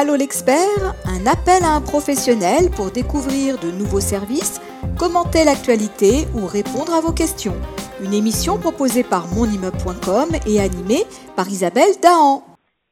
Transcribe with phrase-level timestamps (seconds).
[0.00, 4.60] Allô l'expert, un appel à un professionnel pour découvrir de nouveaux services,
[4.96, 7.58] commenter l'actualité ou répondre à vos questions.
[8.00, 11.02] Une émission proposée par monimmeuble.com et animée
[11.34, 12.44] par Isabelle Dahan.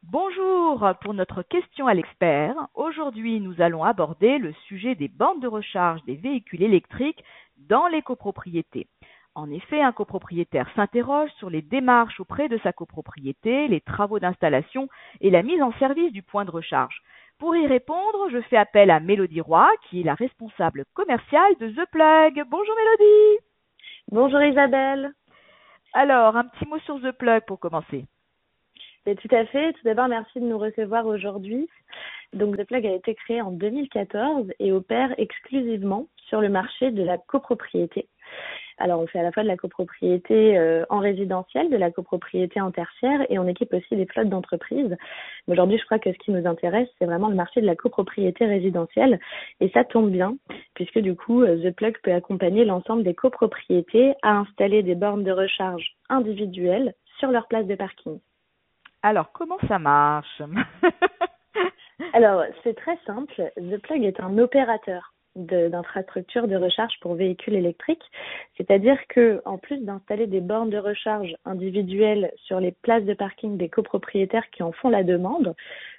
[0.02, 2.56] Bonjour pour notre question à l'expert.
[2.74, 7.22] Aujourd'hui, nous allons aborder le sujet des bandes de recharge des véhicules électriques
[7.68, 8.88] dans les copropriétés.
[9.36, 14.88] En effet, un copropriétaire s'interroge sur les démarches auprès de sa copropriété, les travaux d'installation
[15.20, 17.02] et la mise en service du point de recharge.
[17.38, 21.68] Pour y répondre, je fais appel à Mélodie Roy, qui est la responsable commerciale de
[21.68, 22.44] The Plug.
[22.48, 23.44] Bonjour Mélodie.
[24.10, 25.12] Bonjour Isabelle.
[25.92, 28.06] Alors, un petit mot sur The Plug pour commencer.
[29.04, 29.74] tout à fait.
[29.74, 31.68] Tout d'abord, merci de nous recevoir aujourd'hui.
[32.32, 37.02] Donc, The Plug a été créé en 2014 et opère exclusivement sur le marché de
[37.02, 38.08] la copropriété.
[38.78, 42.60] Alors, on fait à la fois de la copropriété euh, en résidentiel, de la copropriété
[42.60, 44.96] en tertiaire et on équipe aussi des flottes d'entreprises.
[45.48, 48.44] Aujourd'hui, je crois que ce qui nous intéresse, c'est vraiment le marché de la copropriété
[48.44, 49.18] résidentielle
[49.60, 50.36] et ça tombe bien
[50.74, 55.24] puisque du coup, euh, The Plug peut accompagner l'ensemble des copropriétés à installer des bornes
[55.24, 58.20] de recharge individuelles sur leur place de parking.
[59.02, 60.42] Alors, comment ça marche?
[62.12, 63.50] Alors, c'est très simple.
[63.56, 68.04] The Plug est un opérateur d'infrastructures de, recharge pour véhicules électriques.
[68.56, 73.56] C'est-à-dire que, en plus d'installer des bornes de recharge individuelles sur les places de parking
[73.56, 75.54] des copropriétaires qui en font la demande,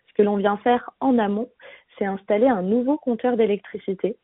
[0.08, 1.50] ce que l'on vient faire en amont,
[1.98, 4.18] c'est installer un nouveau compteur d'électricité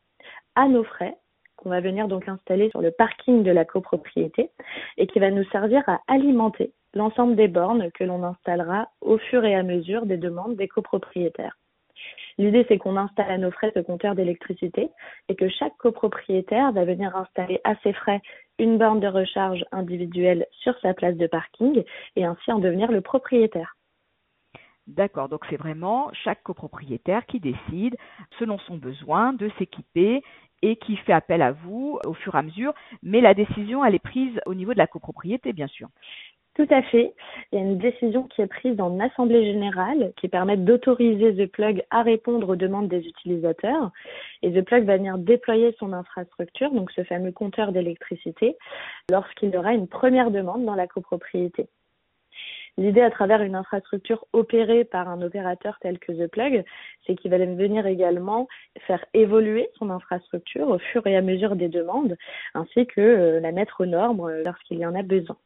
[0.55, 1.15] à nos frais
[1.57, 4.49] qu'on va venir donc installer sur le parking de la copropriété
[4.97, 9.45] et qui va nous servir à alimenter l'ensemble des bornes que l'on installera au fur
[9.45, 11.57] et à mesure des demandes des copropriétaires.
[12.37, 14.89] L'idée, c'est qu'on installe à nos frais ce compteur d'électricité
[15.29, 18.21] et que chaque copropriétaire va venir installer à ses frais
[18.59, 21.83] une borne de recharge individuelle sur sa place de parking
[22.15, 23.75] et ainsi en devenir le propriétaire.
[24.87, 27.95] D'accord, donc c'est vraiment chaque copropriétaire qui décide,
[28.37, 30.21] selon son besoin, de s'équiper
[30.61, 33.95] et qui fait appel à vous au fur et à mesure, mais la décision, elle
[33.95, 35.89] est prise au niveau de la copropriété, bien sûr.
[36.55, 37.15] Tout à fait.
[37.51, 41.51] Il y a une décision qui est prise dans l'Assemblée générale qui permet d'autoriser The
[41.51, 43.89] Plug à répondre aux demandes des utilisateurs.
[44.43, 48.55] Et The Plug va venir déployer son infrastructure, donc ce fameux compteur d'électricité,
[49.09, 51.67] lorsqu'il y aura une première demande dans la copropriété.
[52.77, 56.63] L'idée à travers une infrastructure opérée par un opérateur tel que The Plug,
[57.05, 58.47] c'est qu'il va venir également
[58.85, 62.15] faire évoluer son infrastructure au fur et à mesure des demandes,
[62.53, 65.37] ainsi que euh, la mettre aux normes euh, lorsqu'il y en a besoin.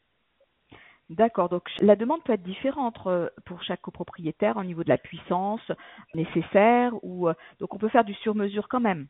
[1.09, 4.97] D'accord, donc la demande peut être différente euh, pour chaque copropriétaire au niveau de la
[4.97, 5.61] puissance
[6.13, 9.07] nécessaire ou euh, donc on peut faire du sur-mesure quand même.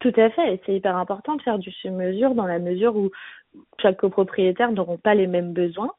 [0.00, 3.10] Tout à fait, c'est hyper important de faire du sur-mesure dans la mesure où
[3.80, 5.92] chaque copropriétaire n'auront pas les mêmes besoins,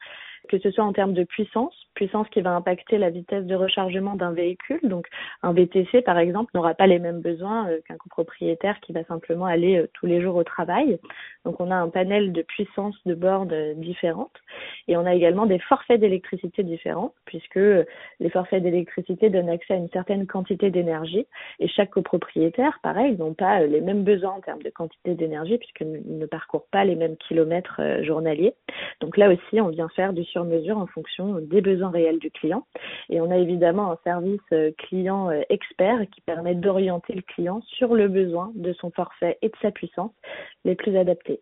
[0.50, 4.16] que ce soit en termes de puissance, puissance qui va impacter la vitesse de rechargement
[4.16, 4.82] d'un véhicule.
[4.84, 5.08] Donc
[5.44, 9.46] un VTC par exemple n'aura pas les mêmes besoins euh, qu'un copropriétaire qui va simplement
[9.46, 11.00] aller tous les jours au travail.
[11.46, 14.36] Donc on a un panel de puissance de bornes différentes.
[14.88, 19.78] Et on a également des forfaits d'électricité différents, puisque les forfaits d'électricité donnent accès à
[19.78, 21.28] une certaine quantité d'énergie.
[21.60, 26.18] Et chaque copropriétaire, pareil, n'ont pas les mêmes besoins en termes de quantité d'énergie, puisqu'ils
[26.18, 28.54] ne parcourent pas les mêmes kilomètres euh, journaliers.
[29.02, 32.66] Donc là aussi, on vient faire du en fonction des besoins réels du client.
[33.10, 37.62] Et on a évidemment un service euh, client euh, expert qui permet d'orienter le client
[37.62, 40.12] sur le besoin de son forfait et de sa puissance
[40.66, 41.42] les plus adaptés.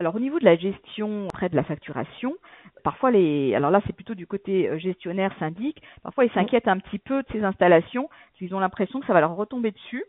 [0.00, 2.34] Alors au niveau de la gestion près de la facturation,
[2.82, 6.78] parfois les alors là c'est plutôt du côté euh, gestionnaire syndic, parfois ils s'inquiètent un
[6.78, 8.08] petit peu de ces installations,
[8.40, 10.04] ils ont l'impression que ça va leur retomber dessus.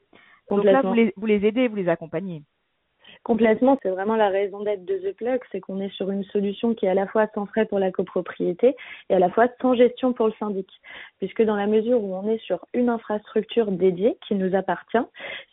[0.50, 2.42] Donc là vous les, vous les aidez, vous les accompagnez.
[3.26, 6.76] Complètement, c'est vraiment la raison d'être de The Plug, c'est qu'on est sur une solution
[6.76, 8.76] qui est à la fois sans frais pour la copropriété
[9.10, 10.70] et à la fois sans gestion pour le syndic.
[11.18, 15.04] Puisque dans la mesure où on est sur une infrastructure dédiée qui nous appartient,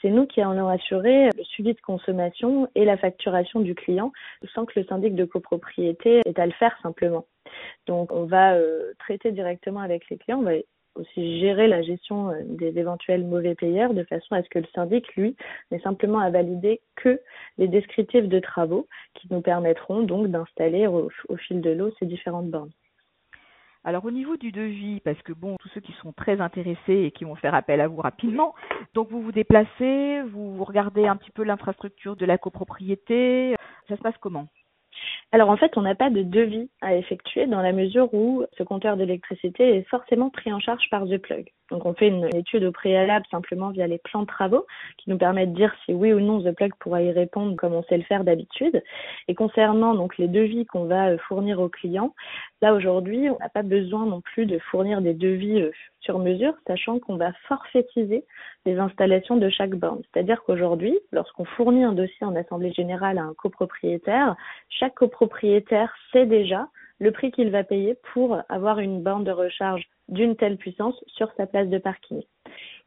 [0.03, 4.13] c'est nous qui allons assurer le suivi de consommation et la facturation du client
[4.55, 7.25] sans que le syndic de copropriété ait à le faire simplement.
[7.87, 10.43] Donc on va euh, traiter directement avec les clients,
[10.95, 14.67] aussi gérer la gestion euh, des éventuels mauvais payeurs de façon à ce que le
[14.75, 15.37] syndic, lui,
[15.71, 17.21] n'ait simplement à valider que
[17.59, 22.51] les descriptifs de travaux qui nous permettront donc d'installer au, fil de l'eau ces différentes
[22.51, 22.73] bornes.
[23.85, 27.11] Alors au niveau du devis, parce que bon, tous ceux qui sont très intéressés et
[27.11, 28.55] qui vont faire appel à vous rapidement,
[28.95, 33.57] donc vous vous déplacez, vous regardez un petit peu l'infrastructure de la copropriété,
[33.89, 34.47] ça se passe comment?
[35.35, 38.63] Alors en fait, on n'a pas de devis à effectuer dans la mesure où ce
[38.63, 41.49] compteur d'électricité est forcément pris en charge par The Plug.
[41.71, 44.67] Donc on fait une étude au préalable simplement via les plans de travaux
[44.99, 47.73] qui nous permettent de dire si oui ou non The Plug pourra y répondre comme
[47.73, 48.83] on sait le faire d'habitude.
[49.27, 52.15] Et concernant donc les devis qu'on va euh, fournir aux clients,
[52.61, 55.71] là aujourd'hui, on n'a pas besoin non plus de fournir des devis euh,
[56.03, 58.25] sur mesure, sachant qu'on va forfaitiser
[58.67, 60.03] les installations de chaque borne.
[60.13, 64.37] C'est-à-dire qu'aujourd'hui, lorsqu'on fournit un dossier en assemblée générale à un copropriétaire,
[64.69, 66.69] chaque copropriétaire sait déjà
[66.99, 71.33] le prix qu'il va payer pour avoir une borne de recharge d'une telle puissance sur
[71.37, 72.23] sa place de parking.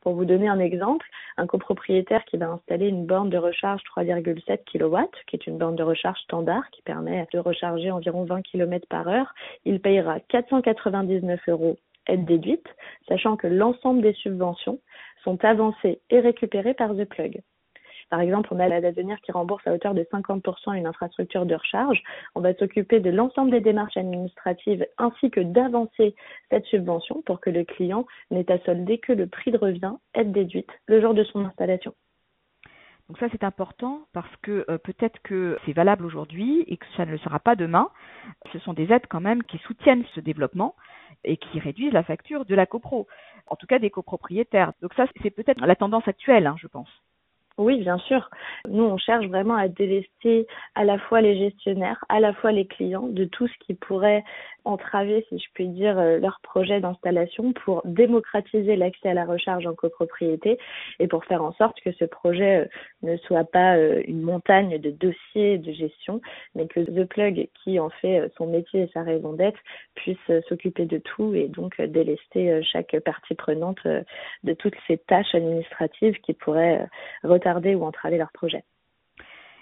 [0.01, 1.05] Pour vous donner un exemple,
[1.37, 5.75] un copropriétaire qui va installer une borne de recharge 3,7 kW, qui est une borne
[5.75, 9.33] de recharge standard qui permet de recharger environ 20 km par heure,
[9.65, 11.77] il payera 499 euros
[12.07, 12.67] aide déduite,
[13.07, 14.79] sachant que l'ensemble des subventions
[15.23, 17.41] sont avancées et récupérées par The Plug.
[18.09, 21.55] Par exemple, on a la d'avenir qui rembourse à hauteur de 50% une infrastructure de
[21.55, 22.01] recharge.
[22.35, 26.15] On va s'occuper de l'ensemble des démarches administratives ainsi que d'avancer
[26.51, 30.31] cette subvention pour que le client n'ait à solder que le prix de revient aide
[30.31, 31.93] déduite le jour de son installation.
[33.07, 37.05] Donc ça c'est important parce que euh, peut-être que c'est valable aujourd'hui et que ça
[37.05, 37.89] ne le sera pas demain.
[38.51, 40.75] Ce sont des aides quand même qui soutiennent ce développement
[41.25, 43.07] et qui réduisent la facture de la copro,
[43.47, 44.73] en tout cas des copropriétaires.
[44.81, 46.89] Donc ça c'est peut-être la tendance actuelle, hein, je pense.
[47.57, 48.29] Oui, bien sûr.
[48.67, 52.67] Nous, on cherche vraiment à délester à la fois les gestionnaires, à la fois les
[52.67, 54.25] clients de tout ce qui pourrait
[54.65, 59.65] entraver, si je puis dire, euh, leur projet d'installation pour démocratiser l'accès à la recharge
[59.67, 60.57] en copropriété
[60.99, 62.65] et pour faire en sorte que ce projet euh,
[63.03, 66.19] ne soit pas euh, une montagne de dossiers de gestion,
[66.55, 69.59] mais que The Plug, qui en fait son métier et sa raison d'être,
[69.93, 70.17] puisse
[70.49, 76.33] s'occuper de tout et donc délester chaque partie prenante de toutes ces tâches administratives qui
[76.33, 76.87] pourraient
[77.45, 78.63] retarder ou entraver leur projet.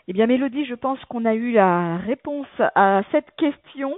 [0.09, 3.95] Eh bien, Mélodie, je pense qu'on a eu la réponse à cette question.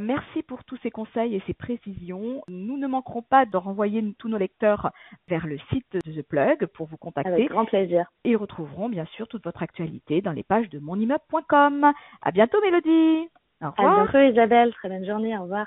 [0.00, 2.42] Merci pour tous ces conseils et ces précisions.
[2.46, 4.92] Nous ne manquerons pas de renvoyer tous nos lecteurs
[5.26, 7.32] vers le site de The Plug pour vous contacter.
[7.32, 8.06] Avec grand plaisir.
[8.22, 11.92] Et ils retrouveront bien sûr toute votre actualité dans les pages de monimmeuble.com.
[12.22, 13.28] À bientôt, Mélodie.
[13.60, 13.98] Au revoir.
[13.98, 14.72] À bientôt, Isabelle.
[14.74, 15.36] Très bonne journée.
[15.36, 15.66] Au revoir.